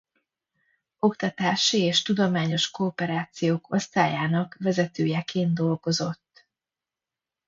[0.99, 6.47] Oktatási és Tudományos Kooperációk Osztályának vezetőjeként dolgozott.